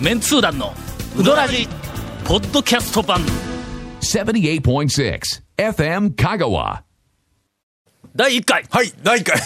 [0.00, 0.74] メンツー団の
[1.18, 1.66] ウドラジ
[2.26, 3.20] ポッドキャスト版
[4.00, 5.20] 78.6
[5.56, 6.82] FM Kagawa.
[8.14, 9.40] 第1回はい、第1回、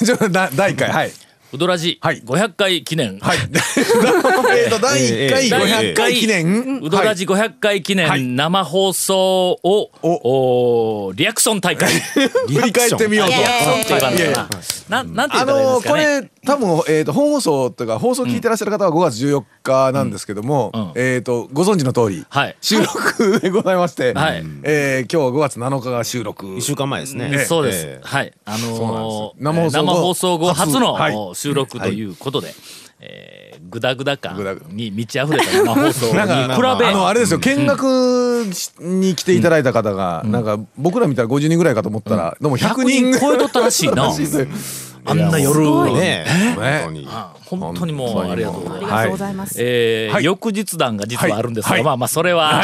[0.52, 1.12] 第1回、はい。
[1.52, 2.22] ウドラジはい。
[2.22, 3.38] 500回記念、はい。
[4.56, 6.80] えっと、第1回500回記念。
[6.80, 8.20] ウドラジ500回記はい。
[8.22, 11.12] 念生放送を、お。
[11.12, 11.90] リアクション大会。
[12.46, 13.34] 振り返ってみようと。
[13.34, 14.50] リアクションって言わんい。
[14.88, 16.20] なななんて言あったらいいんでのこすかね。
[16.20, 20.92] れ多分えっと本放送というか放送聞いてらっしゃる方は5月14日なんですけどもうん。
[20.94, 22.56] えっとご存知の通りはい。
[22.60, 24.44] 収録でございましてはい。
[24.62, 26.54] えー今日は5月7日が収録。
[26.56, 27.30] 一週間前ですね。
[27.32, 28.32] ええそうです、ええはい。
[28.44, 32.54] あの生放送後初の、はい収録ということで、
[33.00, 33.40] えー
[33.70, 37.38] グダグダ感に満ち溢れた生放送に 比べあのあれですよ。
[37.38, 38.46] 見学
[38.80, 44.12] に来ていただいた方がなんか僕ら見たら50人ぐらいかと思ったらどうも100人100人超えとったらしいな
[45.04, 45.60] あんな夜
[45.94, 46.24] ね。
[46.56, 47.06] 本当に。
[47.08, 47.92] あ本当に。
[47.92, 48.86] もうありがとうございます。
[48.86, 49.56] ありがとうございます。
[49.58, 50.24] えーはい。
[50.24, 51.82] 翌日談が実はあるんですが、はい。
[51.82, 52.62] まあまあそれは、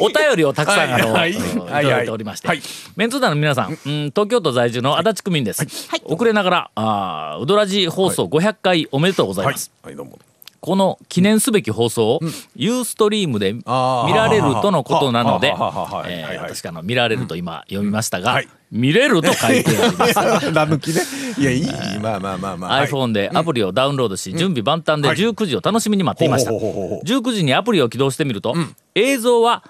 [0.00, 1.32] お便りをたくさん、あの、はい。
[1.32, 1.36] い。
[1.36, 1.84] はい。
[1.84, 2.62] ただいておりまして、はい。
[2.96, 3.76] メンツー団の皆さん、うん、
[4.10, 5.66] 東京都在住の足立区民です、
[6.04, 9.96] 遅れながらあーウドラジ放送500回おめでとうございはいます、はい。
[9.96, 10.18] どうも。
[10.60, 12.20] この記念すべき放送を、
[12.56, 20.14] ユーストリームで見られるとのことなのでえーはいはい私があの見られると今読みましたが、はい見れると書いてあります。
[20.52, 21.00] ラ抜きね。
[21.38, 21.66] いやいい。
[22.00, 22.76] まあまあまあまあ。
[22.80, 22.88] はい。
[22.88, 26.50] iPhone でアプリをダウンロードし、準備万端ではい19時を楽しみに待っていました。
[26.50, 27.06] ほうほうほうほう。
[27.06, 28.54] 19時にアプリを起動してみると、
[28.94, 29.62] 映像は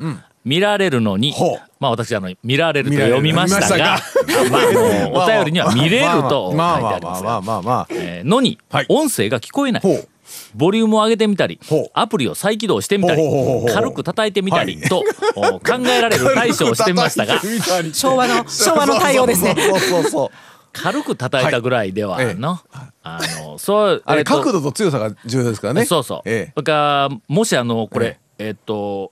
[0.44, 1.34] 見られるのに、
[1.80, 3.98] まあ私あの見られると読みましたが
[4.44, 7.86] 見まあお便りには見れると書いてまああまあまあまありまあまあ。
[7.90, 8.86] えーのにはい。
[8.88, 9.82] 音声が聞こえない
[10.56, 11.60] ボリュームを上げてみたり
[11.92, 13.22] アプリを再起動してみたり
[13.72, 14.88] 軽く叩いてみたりはい。
[14.88, 15.02] と
[15.36, 17.40] お考えられる対処をしてみましたが
[17.92, 19.54] 昭和の昭和の対応ですね。
[20.72, 22.34] 軽く叩いたぐらいでははい。
[22.34, 22.58] の
[23.02, 25.84] あのそうあれ角度と強さが重要ですからね。
[25.84, 26.22] そうそう。
[26.26, 26.52] ええ。
[26.54, 26.72] それか
[27.10, 29.10] らもしあのこれえっと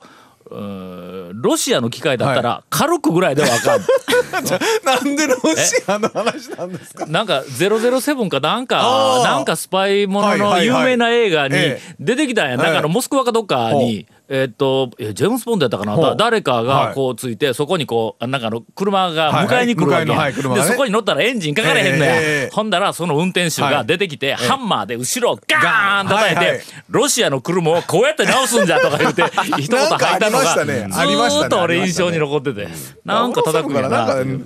[1.34, 3.80] ロシアの機械だったら軽くぐらいではあかん。
[4.84, 7.06] なんでロシアの話なんですか？
[7.06, 11.94] なんか007かなんかなんかスパイものの有名な映画にええ。
[12.00, 12.56] 出てきたんや。
[12.56, 14.06] なんかあのはいモスクワかどっかに。
[14.28, 16.14] えっとえジェームス・ボンドやったかな？
[16.16, 16.64] 誰かはい。
[16.88, 20.10] がこうついてそこにこうなんかあの車が迎えに来るわけ。
[20.10, 20.54] やはいはいね。
[20.54, 26.60] でそこに乗ったらエンジンかかれへんのや、ええええほんだらその運転手が出てきて、ハンマーで後ろをガーン叩いて、はいはい。
[26.88, 29.22] ロシアの車をこうやって直すんじゃとか言 って
[29.60, 30.72] 一言吐いたのがね。
[30.72, 30.88] ね。
[30.90, 32.68] ーっと俺印象に残ってて
[33.04, 33.88] なんか叩くんやな。
[33.90, 34.38] なんかっていう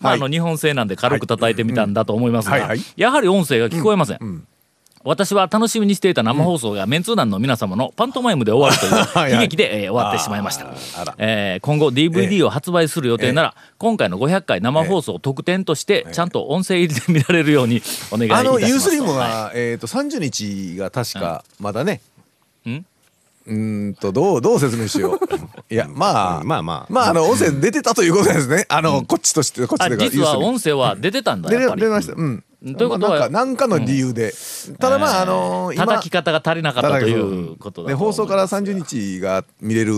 [0.00, 2.62] まああの日本製なんで軽く叩いてみたんだと思いますがはい。
[2.62, 4.44] はいやはり音声が聞こえません。
[5.02, 8.78] 私は楽しみにしていた生放送がメンツー団の皆様のパントマイムで終わる
[9.14, 10.66] という 悲劇で、えー終わってしまいました。
[11.16, 18.60] えー今後 DVD を発売する予定なら、今回の500回生放送特典としてちゃんと音声入りで見られるようにお願いいたあします。
[18.60, 22.02] のユースリームはがえっと30日が確かまだね。
[22.68, 22.84] ん？
[23.46, 25.18] うーんとどうどう説明しよう。
[25.72, 26.86] いやまあまあまあ。
[26.92, 28.66] まああの音声出てたということですね。
[28.68, 31.80] あのこっちとしてこっちで実は音声は出てたんだ出やっぱり。
[31.82, 32.12] 出ました。
[32.12, 34.34] うんということはまあなんかなんかの理由で。
[34.78, 39.94] ただまああの今叩き方が足りなかったということ放送から30日が見れる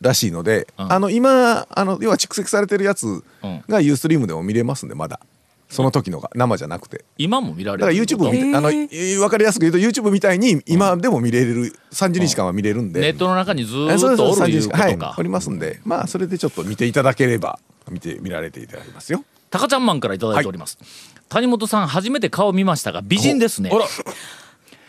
[0.00, 3.22] らしいので、あの今あの要は蓄積されてるやつ
[3.68, 5.20] がユーストリームでも見れますんでまだ。
[5.68, 7.04] その時のが生じゃなくて。
[7.18, 8.86] 今も見られだからる YouTube みたい、あのへ
[9.18, 15.14] 分かりやすく言うと YouTube みたいに今でも見れる30日間は見れるんで、ネットの中にずっとそう30おるいうことか。
[15.18, 15.80] おりますんで。
[15.84, 17.58] まあそれでちょっと見ていただければ
[17.90, 19.24] 見て見られていただきますよ。
[19.50, 20.78] タカちゃんマンからいただいております、
[21.28, 23.70] 谷本さん初めて顔見ましたが美人ですね。
[23.72, 23.86] あら。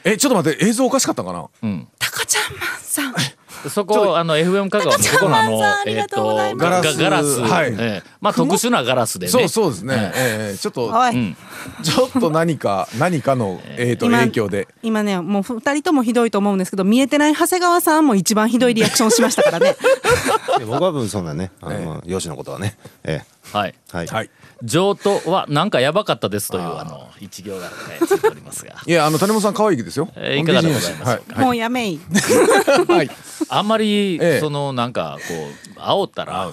[0.05, 1.49] えちょっと待って映像おかしかったかな？
[1.99, 3.13] タカちゃんマンさん。
[3.67, 6.97] そこあの FM 香川のそこのあのえっがとうございとます。
[6.97, 7.71] ガガラス、はい。
[7.71, 8.03] ええ。
[8.21, 9.31] まあ特殊なガラスでね。
[9.31, 10.53] そうそうですね、ええ。
[10.53, 10.91] えちょっと
[11.83, 14.67] ちょっと何か何かの、えー、と今影響で。
[14.83, 19.75] 今ねもう二人ともひどいと思うんですけど見えてない長谷川さんも一番ひどいリアクションしましたからね。
[20.57, 22.77] で僕はそんなね、 あの、容姿のことはね。
[23.03, 23.21] え
[23.51, 23.75] はい。
[23.93, 23.97] え。
[23.97, 24.07] はい。
[24.07, 24.29] はい。
[24.63, 27.69] 上等はなんかやばかったですというあの一行が
[28.05, 28.75] ついておりますが。
[28.85, 31.45] いやあの谷本さん可愛いですよ、えーいかがでございますはい。
[31.45, 31.99] もうやめい。
[32.87, 33.09] はい
[33.49, 35.33] あんまりええそのなんかこ
[35.77, 36.51] う煽ったら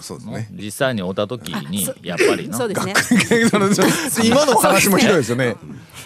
[0.50, 2.56] 実際に会った時にやっぱりな。
[2.56, 4.28] そうですね。
[4.28, 5.56] 今の話もひどいですよね。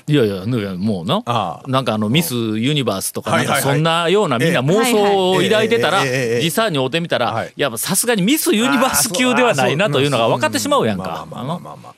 [0.07, 1.23] いやいやねもうな。
[1.67, 4.67] なんかあのミスユニバースとかなんかそんなようなみんなええ。
[4.67, 6.05] 妄想を抱いてたら
[6.43, 7.53] 実際に会うてみたらはい。
[7.57, 11.27] いやさすがにミスユニバース級ではないなというのが分かってしまうやんか。
[11.31, 11.95] まあまあまあまあまあ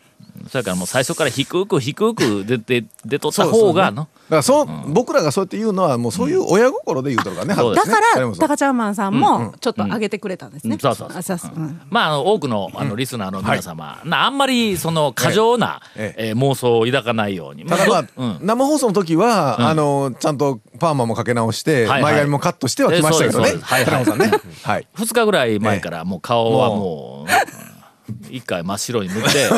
[0.48, 10.74] それからもう最初から低く低く出て出とった方がのだからそう、僕らがそうやって言うのはもうそういう親心で言うとるからね、そうですだから、タカちゃんマンさんもちょっと上げてくれたんですね。
[10.74, 11.18] うんそうそうそう。
[11.18, 11.38] あそう。
[11.38, 11.58] そうう。
[11.60, 11.80] ん。
[11.90, 16.32] まあ、あの多くのあのリスナーの皆様、なあんまりその過剰な、ええ。
[16.32, 17.64] ー妄想を抱かないように。
[17.66, 18.38] ただまあ、うん。
[18.42, 22.02] 生放送の時は、あのちゃんとパーマもかけ直して、はい。
[22.02, 23.48] はい前髪もカットしてはきましたけどね。
[23.48, 23.90] えそうですそうです。
[23.90, 24.40] 谷本さんね。
[24.62, 24.88] はい。
[24.96, 28.28] 2日ぐらい前からもう顔はもう、う。
[28.30, 28.34] ん。
[28.34, 29.48] 一回真っ白に塗って。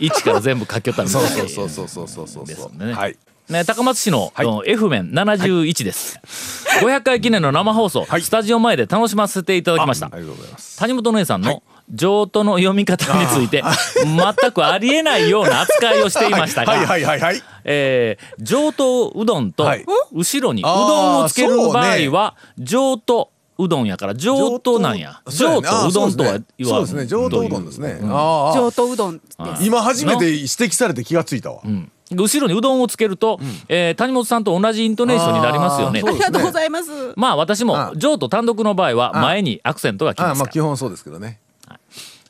[0.00, 2.46] 一から全部書きよったみたそいうそうそうそうそうそうそう。
[2.46, 2.92] ですね。
[2.92, 3.16] はい
[3.48, 4.70] ね、高松市の、はい。
[4.72, 6.18] F 面71です、
[6.80, 8.22] 500回記念の生放送、はい。
[8.22, 10.06] スタジオ前で楽しませていただきました。
[10.06, 10.78] あありがとうございます。
[10.78, 13.62] 谷本姉さんの上都の読み方について
[14.02, 17.42] 全くありえないような扱いをしていましたが、はいはいはいはい。
[17.64, 19.84] えー上等うどんとはい。
[20.12, 25.22] 後ろにうどんをつける場合は上等うどんやから上等なんや。
[25.28, 27.06] 上等うどんとは言わそうですね。
[27.06, 28.00] 上等うどんですね。
[28.02, 29.20] ああ上等うどん。
[29.60, 31.60] 今初めて指摘されて気がついたわ。
[31.64, 36.00] うん後ろにうどんをつけると、えー谷本さんと同じイントネーションになりますよね。
[36.00, 36.06] あー。
[36.06, 36.90] そうありがとうございます。
[37.16, 40.38] まあ私もあ上と単独の場合は前にアクセントがきますから。
[40.38, 41.40] まあ基本そうですけどね。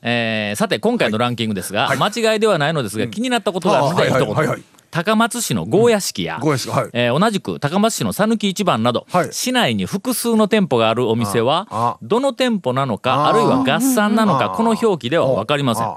[0.02, 4.62] えーさて今回のランキングですが、間違いではないのですが、気になったことがあるので一言、はいはいはい。
[4.90, 6.90] 高松市のゴーヤ式や、ゴーヤ式はい。
[6.92, 9.32] えー同じく高松市の讃岐一番など、はい。
[9.32, 15.96] 市内に複数の店舗があるお店はどの店舗なのかああるいは合算なのかあこの表記では分かりませんあ。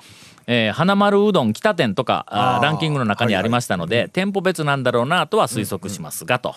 [0.51, 2.25] えー花丸うどん北店とか
[2.63, 6.55] ランキングの中にありましたので、店舗別なんだろうなとは推測しますがと、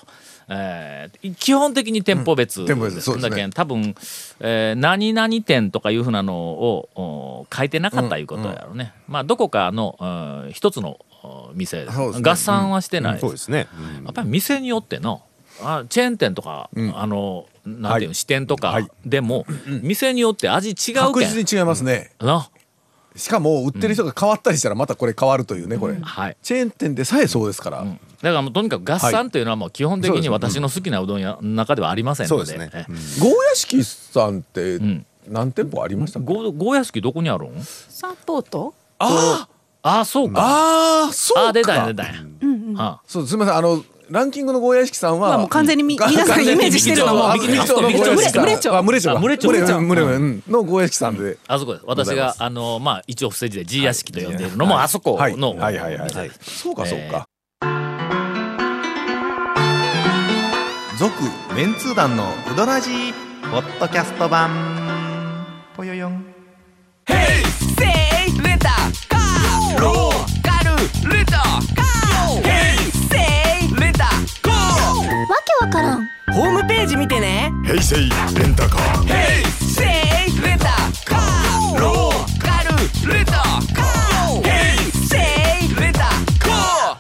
[0.49, 3.21] えー基本的に店舗別ですね。
[3.21, 3.95] だけん多分、
[4.41, 11.85] えー何々店とかいうふうなのをお書いてなかったいうことやろうね、まあどこかのうん一つのお店。
[11.85, 11.93] ね。
[12.23, 13.69] 合算はしてない、そうですね。
[14.05, 15.23] やっぱり店によっての
[15.61, 18.15] あチェーン店とか、あのなんていうの、はい。
[18.15, 18.89] 支店とかはい。
[19.05, 19.45] でも、
[19.83, 21.29] 店によって味違う確けん。
[21.29, 22.11] 実に違いますね。
[22.21, 22.49] な
[23.17, 25.97] しかも売ってる人が変わったりしたらまたこれ変わるというねこれ。
[26.01, 26.37] はい。
[26.43, 27.85] チェーン店でさえそうですから。
[27.85, 32.47] だからもうとにかく合算というのはもう基本的に私の好きなうどん屋の中ではありませんので。
[32.47, 32.71] そうですね。
[32.75, 32.87] え
[33.21, 37.63] ゴーヤ式さんってん何店舗ありましたかゴゴーヤ式どこにあるん？
[37.63, 39.49] 砂糖とあ
[39.83, 40.41] ああそうか。
[40.41, 41.49] ああそうか。
[41.49, 42.05] あ出た出た。
[42.05, 42.17] んや、
[42.79, 43.57] あそうすみません。
[43.57, 51.39] あのランキングのゴーヤ式さんはまあもう完全に皆さんイメージしてるのもあミキミキのゴーヤ式さんムレチョあムレチョあムレチョムレチョムレうんのゴーヤ式さんで。
[51.49, 51.85] あそこです。
[51.87, 55.37] 私があのまあ一応伏せ字で G 屋敷と呼んでいるのもあそこはい。
[55.39, 56.11] の、はいはいはい。
[56.15, 56.31] はい。
[56.43, 57.25] そうかそうか。
[60.99, 61.15] 続
[61.57, 63.13] メンツー団のウドラジー
[63.51, 64.82] ポッドキャスト版
[76.35, 77.53] ホームページ見てね。
[77.63, 79.07] 平成レンタカー。
[79.61, 80.65] せいレンタ
[81.05, 81.79] カー。
[81.79, 84.43] ローカルレンタカー。
[84.43, 85.17] ヘイセ
[85.67, 86.97] イレンタカー。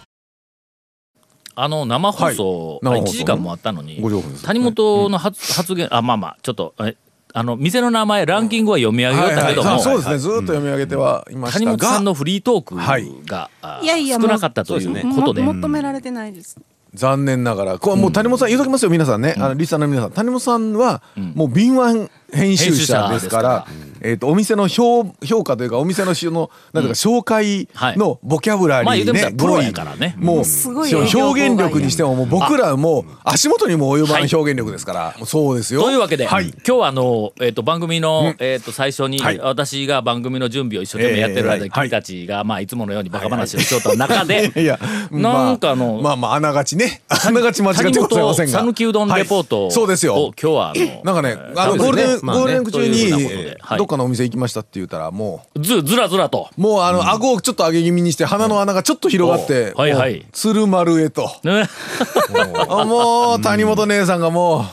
[1.54, 3.00] あの生放送、はい。
[3.00, 4.02] 生放送1時間もあったのに
[4.44, 6.96] 谷本の発,、発言あまあまあちょっとえ
[7.32, 10.18] あの店の名前ランキングは読み上げよったけども、はいはいそうですね。
[10.18, 13.10] ずーっと読み上げてはいました谷本さんがのフリートークはい。
[13.24, 16.60] が、あいやいや少なかったということで、も求められてないです。
[16.94, 17.78] 残念ながら。
[17.78, 19.34] これもう谷本さん言うときますよ皆さんね。
[19.38, 20.10] あのリスナーの皆さん。
[20.12, 21.02] 谷本さんは
[21.34, 23.66] もう敏腕編集者ですから
[24.00, 30.14] えーとお店の評評価というかお店ののなんていうか紹介のボキャブラリーねらプロや語彙からね。
[30.18, 35.82] もう表現力にしてももう僕らもう足元にも及ばん表現力ですからそうですよ。
[35.82, 36.48] というわけで、はい。
[36.48, 39.38] 今日はあの、えー、と番組の、えー、と最初に、はい。
[39.38, 44.78] 私が番組の準備を一生懸命やってる間君たちが、まあ、いつものようにバカ話をしようと中で、 いや
[45.10, 47.02] なんかあの、まあまああながちね。
[47.08, 48.60] あながち間違ってございませんが。
[48.60, 49.72] 讃岐うどんレポートを、はい。
[49.72, 50.32] そうですよ。
[50.40, 53.78] 今日はあのなんかねえーあのゴールデンゴールデンウィーク中にはい。
[53.78, 55.60] どっかのお店行きましたって言ったらもう。
[55.60, 56.48] ずずらずらと。
[56.56, 60.14] もうあの顎をちょっと上げ気味にして鼻の穴がちょっと広がって、はいはい。
[60.14, 61.30] もう鶴丸へと。
[61.42, 61.68] ね
[62.68, 64.66] あもう谷本姉さんがも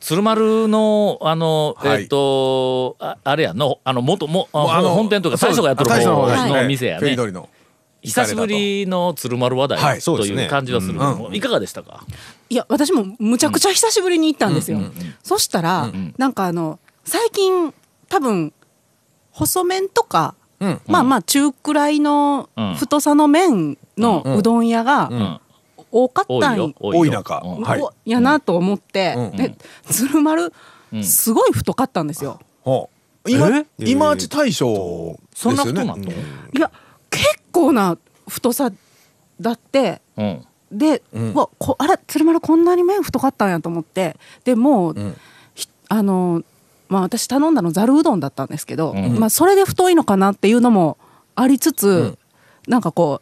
[0.00, 2.02] 鶴丸のあの、はい。
[2.02, 7.16] えっ、とああれやのあの元もあの本店とか最初がやってる方の店やね。
[8.06, 12.04] 久しぶりの鶴丸話題、はいという感じはするけども、いかがでしたか？
[12.48, 14.78] いや私もむちゃくちゃ久しぶりに行ったんですよ。
[15.24, 17.72] そしたら、なんかあの最近
[18.08, 18.52] 多分
[19.30, 20.80] 細麺とか、うん。
[20.86, 22.74] まあまあ中くらいのうん。
[22.74, 25.40] 太さの麺のうどん屋がん。
[25.90, 26.74] 多かったん多いよ。
[26.78, 27.42] 多い中。
[27.44, 27.62] うん。
[27.62, 27.80] はい。
[27.80, 29.36] おやなと思って、うん。
[29.36, 29.54] で
[29.88, 30.52] 鶴丸、
[31.02, 32.40] すごい太かったんですよ。
[33.28, 33.66] 今え？
[33.78, 35.92] 今内大将そんなですよね。
[35.92, 36.70] ことなの、いや
[37.10, 37.98] 結構な
[38.28, 38.70] 太さ
[39.40, 40.46] だってうん。
[40.72, 45.16] で、うわこあれ鶴丸こんなに麺太かったんやと思ってでもう、
[45.54, 46.42] ひあの
[46.88, 50.98] まあ私頼んだのざるうどんだったんですけど、まあそれで太いのかなっていうのも
[51.34, 52.16] ありつつ、
[52.68, 53.20] なんかこ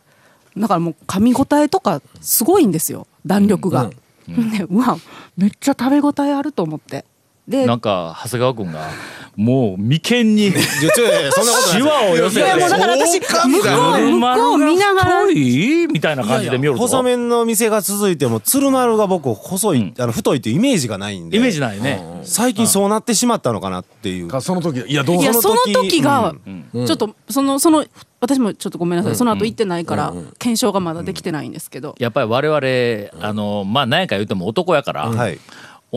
[0.57, 3.91] うだからもう噛み応えとかすごいんですよ弾力が、
[4.29, 4.97] でうわ
[5.37, 7.05] めっちゃ食べ応えあると思って
[7.47, 8.89] でなんか長谷川君が
[9.37, 10.53] もう眉間にいや
[10.95, 15.25] ちょいやそんなことないシワを寄せていやもうだから私向こう向こう見ながら。
[15.27, 16.87] みたいな感じで見よるぞ。
[16.87, 21.37] 細麺の店が続いても鶴丸が僕細い、あの太いっていうイメージがないんで。
[21.37, 22.03] イメージないね。
[22.23, 24.29] 最近そうなってしまったのかなっていう。
[24.29, 26.35] かその時いやどういやそのその時時が
[26.73, 27.85] ちょっとそのその
[28.21, 29.17] 私もちょっとごめんなさい。
[29.17, 31.95] その後行ってないから検証がまだできてないんですけど。
[31.99, 35.39] やっぱり我々あのまあ何やか言うても男やから、はい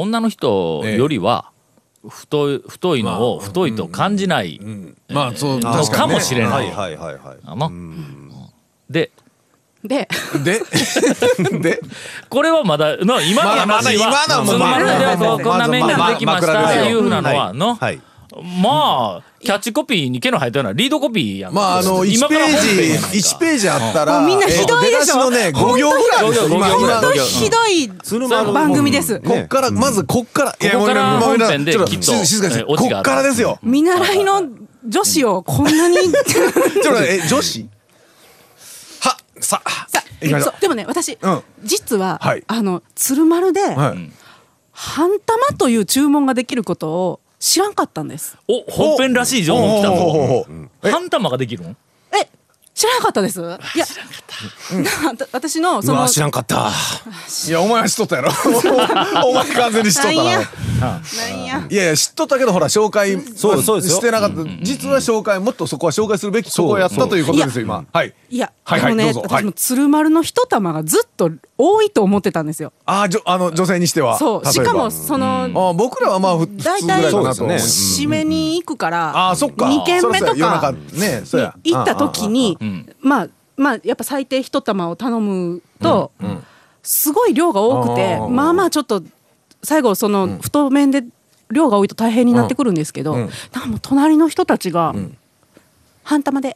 [0.01, 1.51] 女の人よりは
[2.08, 4.62] 太い太いのを太いと感じない
[5.10, 7.38] まあそうの確かもしれなはいいはいはいはい。
[7.44, 7.72] あの
[8.89, 9.12] で
[9.84, 10.08] で。
[10.44, 10.62] で
[11.60, 11.80] で。
[12.30, 18.01] これはまだの今のまだまだ話は今のはもまあここんな面ができましたまあまあいうふうなのはのはい
[18.44, 21.53] まあキャッチコピーに毛の生えたようなリードコピーやん。
[21.53, 24.88] まああの1ページ1ページあったらみんなひどいでしょ。
[24.88, 26.70] え出だしのね5行ぐらいです今今。
[26.70, 29.20] 五行ぐらい本当にひどい番組です。
[29.20, 33.60] こっからまずこっからいやここからもうもう本編でちょっきっと静静かにこっからですよ。
[33.62, 34.44] 見習いの
[34.86, 35.98] 女子をこんなに。
[36.01, 37.70] ちょっと待ってえ女子？
[39.01, 41.41] はささ行きましょそうでもね私、うん。
[41.63, 42.44] 実は、はい。
[42.48, 43.62] あの鶴丸で、
[44.72, 48.38] 半玉という注文ができることを知らんかったんです。
[48.48, 50.46] お本編らしい情報来たぞ。
[50.91, 51.77] 半玉ができるん
[52.12, 52.27] え
[52.74, 53.56] 知らなかったですいやな
[55.32, 56.70] 私のそうのわ知らんかった。
[57.48, 58.32] いやお前は知っとったやろ。
[59.25, 60.38] お前完全に知っとったななな
[61.36, 61.67] んや。
[61.70, 63.98] いやいや知っとったけどほら紹介そうそうですよ。
[63.98, 64.36] してなかった。
[64.62, 67.84] 実は紹介もっとそこは紹介するべきとこをやったということですよ今。
[67.91, 68.13] はい。
[68.29, 72.74] いや、はいはい私も鶴丸の一玉がずっと多いと思ってたんですよ。
[72.86, 74.17] あーじょあの女性にしては。
[74.17, 77.48] そう、しかもその、あー僕らはまあ普通ぐらいかなと。
[77.48, 79.65] 締めに行くから、あーそっか。
[79.65, 81.56] 2軒目とか中ねそうや。
[81.63, 82.58] に行った時に、
[83.01, 83.27] まあ
[83.58, 86.12] まあやっぱ最低一玉を頼むと、
[86.84, 89.04] すごい量が多くて、まあまあちょっと
[89.64, 91.04] 最後その太麺で
[91.52, 93.20] 量が多いと大変になってくるんですけど、うん。
[93.22, 93.30] なん
[93.64, 94.96] かもう隣の人たちが、
[96.04, 96.56] 半玉で。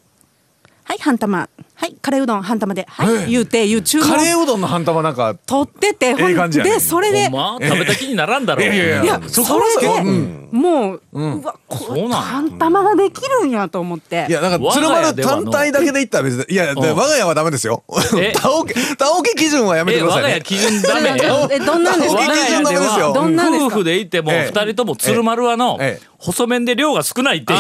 [0.83, 1.47] はい半玉
[1.81, 2.85] はいカレーうどん半玉で。
[2.87, 3.25] はい、ええ。
[3.27, 5.33] 言うて言う注文カレーうどんの半玉なんか。
[5.47, 6.73] 取っててほんええ感じやね。
[6.75, 7.27] でそれで。
[7.29, 7.57] ま？
[7.59, 8.65] 食べた気にならんだろう。
[8.71, 10.49] いやそそこれで、うん。
[10.51, 12.15] もう、うわこそうなんや。
[12.17, 14.27] 半玉ができるんやと思って。
[14.29, 17.83] いやなんか我鶴丸単体だけで言ったら別にいや我が家はダメですよ。
[18.19, 18.31] え？
[18.37, 20.27] タオケタオケ基準はやめてえくださいね。
[20.27, 21.17] 我が家基準ダメ
[21.51, 22.21] えどんなんですか？
[22.21, 23.07] 我が家でダメですよ。
[23.07, 23.65] はどんなんですか？
[23.67, 24.51] 夫婦でいてもええ。
[24.53, 26.11] 二人とも鶴丸はのええ。
[26.21, 27.59] 細麺で量が少ないっていう。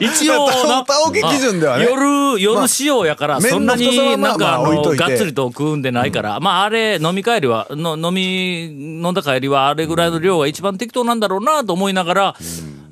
[0.00, 1.84] 一応 タオなタオケ基準ではね。
[1.90, 12.36] 夜夜仕様やからまあそんなになんかがっつりと食うんでないからまああれ飲み帰りはの飲み飲んだ帰りはあれぐらいの量が一番適当なんだろうなと思いながら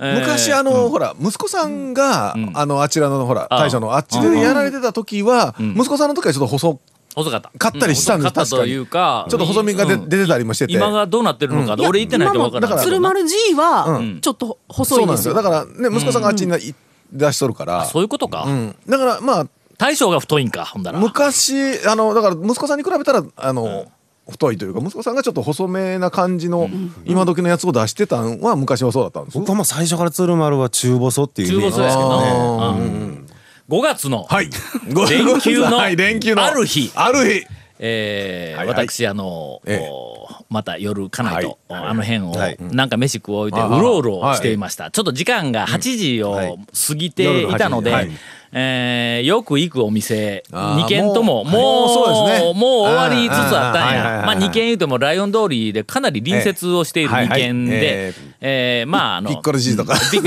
[0.01, 6.81] えー昔あの、ほら息子さんが、あのあちらのほらあ大将のあっちでやられてた時は、息子さんの時はちょっと細
[7.15, 7.51] 細かった。
[7.59, 10.09] 買ったりしたんですう細かったというかちょっと細身がで、うん。
[10.09, 10.73] 出てたりもしてて。
[10.73, 15.35] 今がどうなってるのか俺行ってないと分からない今もだから鶴丸 G はちょっと細そうなんですよ。
[15.35, 16.75] よだからね息子さんがあっちにい
[17.13, 18.77] 出しとるから、そういうことか、うん。
[18.89, 19.47] だからまあ
[19.79, 20.99] 大将が太いんかほんだら。
[20.99, 23.87] 昔あのだから息子さんに比べたらあの、
[24.29, 26.69] 太いというか息子さんがちょっと細めな感じの
[27.07, 29.39] 今時のやつを出してたんは昔はそうだったんです。
[29.39, 33.27] 僕はもう最初から鶴丸は中細っていう中細やけどあね、うん。
[33.69, 34.51] 5 月の、はい。
[34.87, 36.91] 連休のはい連休のある日。
[36.95, 37.47] ある日。
[37.81, 38.87] えーはいはい。
[38.87, 39.89] 私あの、ええ。
[39.89, 41.85] おまた夜家内と、はい。
[41.85, 42.59] あの辺を、はい。
[42.61, 46.51] なんか飯食おうてうろうろしていました、ちょっと時間が8時はい。
[46.51, 46.59] を
[46.89, 48.11] 過ぎていたので、夜の8時。
[48.11, 52.53] はいえーよく行くお店あー2軒とももうもうそうですね。
[52.55, 54.23] もう終わりつつあったんや。
[54.25, 57.41] まあ2軒言うてもライオン通りでかなり隣接をしている2ええはいはい。
[57.41, 59.95] 軒でええーまああのピッコロじいとか。
[60.11, 60.23] ピッ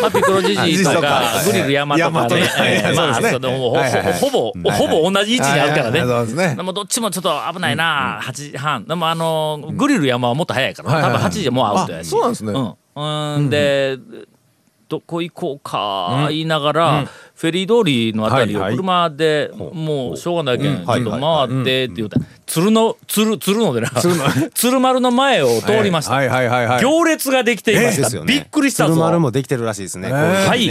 [0.00, 2.92] まあピッコロジジイとかグリル山とかね。
[2.94, 3.14] まあ
[4.14, 6.00] ほぼほぼ同じ位置にあるからね。
[6.00, 8.84] はいはもうどっちもちょっと危ないな、8時半。
[8.84, 12.08] でもあのグリル山はもっと早いから、多分8時でもうアウトやし。
[12.08, 12.52] あそうなんですね。
[12.52, 13.34] うん。
[13.36, 13.50] うん。
[13.50, 13.96] で、
[14.88, 23.90] どこ行こうか言いながら、フェリー通りのあたりを車でもうしょうがないけん、ちょっとはい回ってって言うたら鶴の鶴鶴のでな
[24.54, 26.28] 鶴丸の前を通りました、はい。
[26.28, 28.94] はいはいはい行列ができていました、びっくりしたぞ。
[28.94, 30.70] 鶴丸もできてるらしいですね、こうい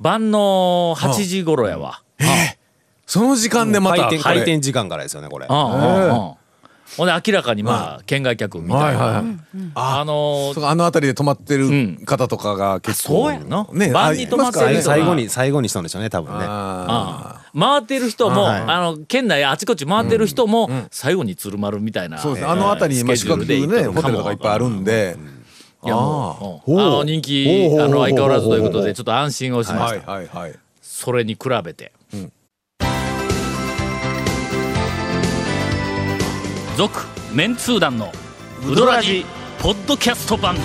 [0.00, 2.00] 晩の8時頃やわ、
[3.06, 5.46] その時間でまた開店時間からですよねこれ。
[5.48, 6.41] うん
[6.96, 9.24] ほんで明らかにまあ県外客みたいな、
[9.74, 11.96] あのあの辺りで泊まってん。
[11.98, 13.66] る方とかが結構そうやな。
[13.72, 16.44] ね晩に泊まってる最後に最後にしたんでしょうね多分ね。
[16.44, 17.58] あああ。
[17.58, 18.60] 回ってる人も、はい。
[18.62, 22.50] あの県内あちこち回ってる人も、最後に鶴丸みたいな、ーそうですね。
[22.50, 25.16] あの辺りにまあ宿泊ねホテルとかいっぱいあるんで。
[25.84, 30.54] いやもうあの人気あの相変わらずということでちょっと安心をしました、はいはいはい。
[30.80, 31.90] それに比べて、
[36.76, 37.00] 続
[37.32, 38.12] メンツー団の
[38.66, 39.24] ウドラジ
[39.60, 40.56] ポッドキャスト版。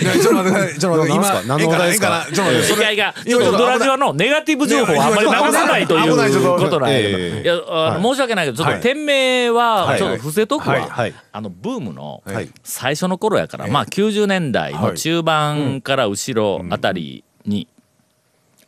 [0.00, 2.66] ちょっと待ってちょっと待って今何の話題ですかちょっと待って。
[2.66, 3.90] それいやいや、ち今ょっとウドラジ危ない。
[3.90, 6.56] はのネガティブ情報をあんまり流さないとい危ないちょっと。
[6.56, 7.42] うことなんやけど、ええ。
[7.42, 8.76] いや、あの申し訳ないけど、ちょっはい。
[8.80, 9.98] と店名は、はい。
[9.98, 10.74] ちょっと伏せとくわ。
[10.74, 10.88] はい。
[10.88, 11.14] はい。
[11.32, 12.48] あの、ブームのはい。
[12.62, 17.68] 最初の頃やから、まあ90年代の中盤から後ろあたりに、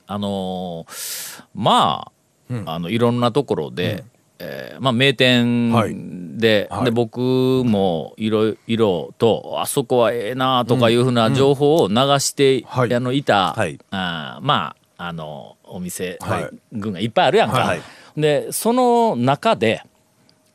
[0.07, 2.11] あのーま
[2.49, 4.05] あ、あの、いろんなところで、
[4.39, 5.95] えーまあ名店はい。
[5.97, 6.85] で、はい。
[6.87, 7.21] で僕
[7.65, 12.95] もいろいろとあそこはええなとかいうふうな情報を流して、はい。
[12.95, 13.79] あのいた、はい。
[13.91, 16.51] あーまああのお店はい。
[16.73, 17.59] 群がいっぱいあるやんか。
[17.59, 17.83] はい。
[18.17, 19.83] でその中で、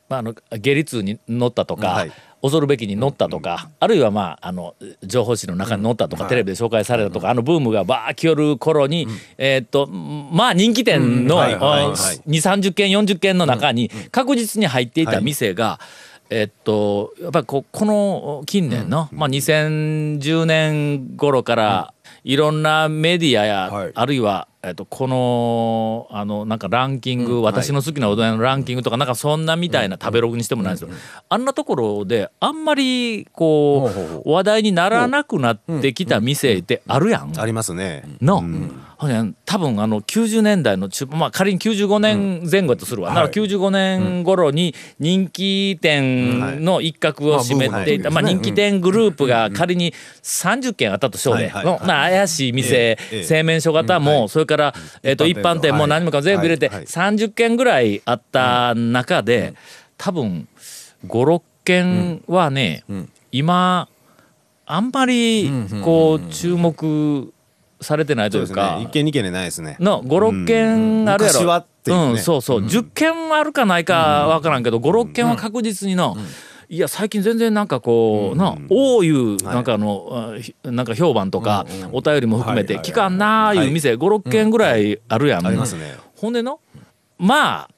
[0.10, 2.12] まあ、あの下痢痛に乗ったとか、はい
[2.48, 11.92] 恐るべきに乗ったとか、あるいはまああの情報誌の中に乗ったとか、テレビで紹介されたとか、あのブームがバー来よる頃に、えーっとまあ人気店の、はいはいはい。
[11.92, 15.80] 2 3 0軒40軒の中に確実に入っていた店が、
[16.30, 23.92] えっとやっぱりここの近年の、まあ、2010年頃からいろんなメディアや、はい。
[23.96, 30.90] あるいは、えっと、このあのなんかランキング、私の好きなうどん屋のランキングとかなんかそんなみたいな食べログにしてもないんですよ、
[31.30, 37.34] あんなところであんまりこほう話題にならなくなってきた店ってあるやん。
[37.40, 38.04] ありますね。
[38.22, 38.44] の、
[38.98, 51.52] ほんで多分あの90年代の中まあ仮に95年前後だとするわ、だから95年頃に人気店の一角を占めていた、まあ、人気店グループが仮に30軒あったとしようね、
[51.86, 54.74] 怪しい店、ええ製麺所型も、それから、
[55.04, 55.88] えー、と一般店も。
[55.88, 56.76] 何もかも全部入れてはい。
[56.78, 56.86] はい。
[56.86, 59.54] 30軒ぐらいあった中で、
[59.98, 60.48] 多分
[61.06, 62.84] 56軒はね、
[63.32, 63.90] 今
[64.66, 65.50] あんまり
[65.84, 67.34] こう注目
[67.82, 68.78] されてないというか。
[68.78, 68.84] ね。
[68.84, 69.78] 一軒二軒でないですね。
[69.80, 72.14] の56軒あるやろ、昔はっていうね。
[72.14, 76.18] ん、そうそう、10軒あるかないか分からんけど56軒は確実にの、
[76.70, 85.96] いや最近全然なんかこう、なおういうなんかあの、あひなんか評判とか、お便りも含めてはいはい聞かんなあいう店56軒ぐらいあるやん、ありますね。
[86.16, 86.60] ほんでの
[87.20, 87.70] まあ、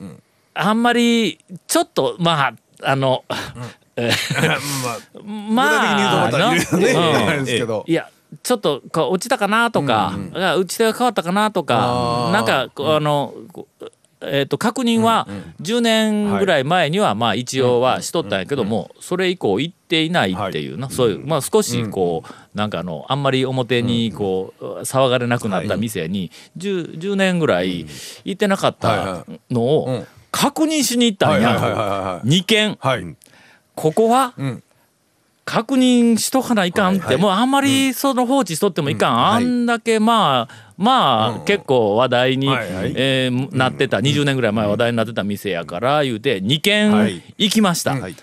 [0.54, 3.24] あんまりちょっとまああの、
[3.96, 4.12] え
[4.84, 7.28] まあまあ またいろいろねなうん。
[7.28, 7.84] あれですけど。
[7.88, 8.10] いや
[8.44, 13.34] ちょっとこう落ちたかなとか、あ打ち手が変わったかなとかなんかあの、
[14.22, 15.28] えー、と確認は
[15.62, 27.88] 10年ぐらい前にはまあ一応はしとったんやけどもそれ以降行っていないっていうな、そういうまあ少しこうなんかあのあんまり表にこう騒がれなくなった店に 10, 10年ぐらい
[28.26, 31.60] 行ってなかったのを確認しに行ったんや。
[31.60, 33.16] はい2軒はい
[33.76, 34.62] ここはん
[35.50, 42.94] 確認しとかないかんって、もうあんまりその放置しとってもいかん、あんだけまあまあ、結構話題に、はいはい。
[42.96, 47.24] えーなってた、20年ぐらい前話題になってた店やから言うて2軒はい。
[47.40, 48.16] 行きました、はい。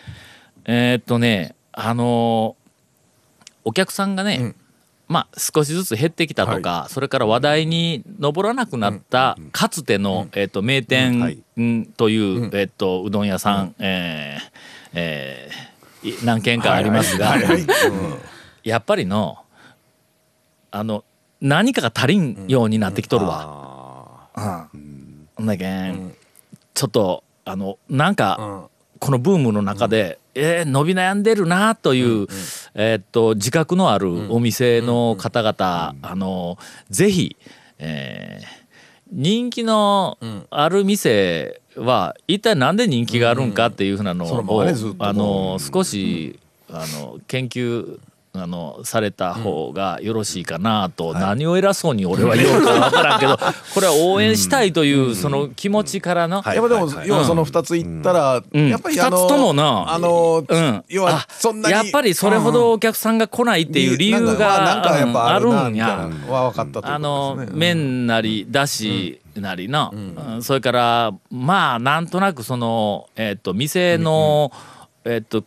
[0.66, 2.66] えーっとねあのー
[3.64, 4.54] お客さんがね、
[5.08, 11.42] まあ少しずつ減ってきたとか、それから話題に上らなくなったかつての、えーっと名店、はい。
[11.56, 14.50] うんという、えーっとうどん屋さん、えー
[14.94, 15.75] えーい
[16.24, 17.36] 何軒かありますが、
[18.64, 19.38] やっぱりの
[20.70, 21.04] あの
[21.40, 24.28] 何かが足りんようになってきとるわ。
[25.36, 26.14] ほんだけん、
[26.74, 32.26] ちょっとあのなんか、このブームの中で、えー伸び悩んでるなという、
[32.74, 36.58] えーっと自覚のあるお店の方々、あの
[36.90, 37.36] ぜひ、
[37.78, 38.65] えー
[39.12, 40.18] 人気の
[40.50, 44.62] ある店は一体なんで人気があるんかっていうふうなのを、
[44.98, 46.38] あの少し
[46.68, 47.98] あの研究
[48.42, 53.38] あのされた方がよろしいかなと、何を偉そうに俺は言おうか分からんけど
[53.74, 56.56] これは応援したいというその気持ちからの、はい。
[56.56, 57.08] やっぱでも、はい。
[57.08, 58.68] 要はその2つ言ったら、ん。
[58.68, 59.92] やっぱりあの二つともな。
[59.92, 66.08] あの、うん、要はあそんなにやっぱりそれほどお客さんが来ないっていう理由なんかまあなんかやっぱがあるんや。
[66.28, 70.42] は分かったあの麺なりだしなりの、うん。
[70.42, 74.52] それからまあなんとなくそのえっと店の
[75.04, 75.44] えっと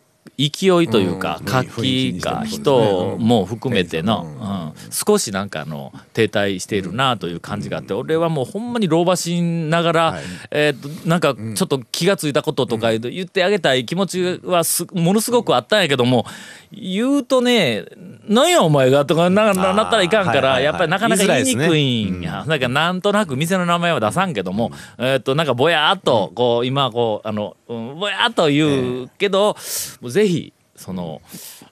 [0.48, 3.14] 勢いというかうん活気が雰囲気にしてもそうですね。
[3.16, 4.72] 人も含めての、うんうん。
[4.90, 10.18] 少しなんかあの停滞しているなという感じがあって俺はもうほんまに老婆しながら、
[10.50, 16.24] えっとなんかちょっと気がついたこととか言ってあげたい気持ちはすものすごくあったんやけども
[16.72, 17.84] 言うとね
[18.28, 22.44] 「なんやお前が」とかなななったらいかんから、やっぱりなかなか言いにくいんや。
[22.46, 29.56] だからなんとなく店の名前は出さんけども、えっとなんかぼやっとこう今こうあの、うんぼやっと言うけど、
[30.00, 31.20] もうぜひその、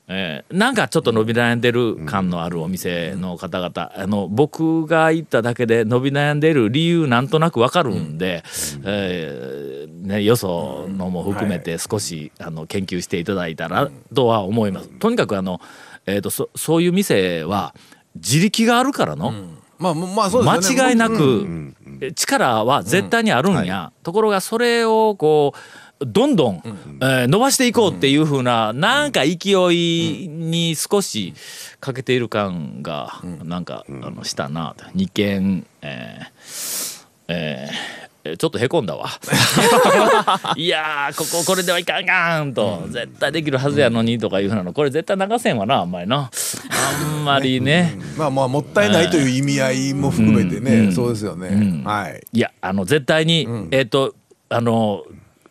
[0.07, 8.45] えーなんかちょっと伸び悩んでる感のあるお店の方々、あの僕が行っただけで伸び悩んでる理由なんとなくわかるんで、
[8.85, 14.89] えーね、よそのも含めて少し、あの研究していただいたらとは思います。
[14.89, 15.61] とにかくあの、
[16.07, 17.75] えー、とそそういう店は
[18.15, 19.33] 自力があるからの、
[19.79, 20.83] まあまあそうですよね。
[20.83, 21.75] 間違いなく
[22.15, 25.59] 力は絶対にあるんや、ところがそれをこう
[26.01, 26.63] どんどん、
[27.01, 31.35] えー伸ばしていこうっていうふうな、なんか勢いに少し
[31.81, 34.85] 欠けている感がなんか、あのしたなと。
[34.95, 37.99] 二軒えーえー
[38.37, 39.09] ちょっとへこんだわ。
[40.57, 44.73] いやーこここれではいかんかんと、絶対できるはずやのにとかいうふうなの。
[44.73, 46.31] これ絶対流せんわなあんまりな。
[46.31, 52.23] あんまりね、まあまあもったいないという意味合いも含めてね、そうですよね、はい。
[52.33, 54.15] いやあの絶対に、えっ、と
[54.51, 55.05] あの